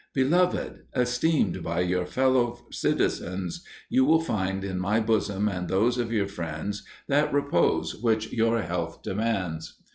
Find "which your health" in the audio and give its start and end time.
7.95-9.03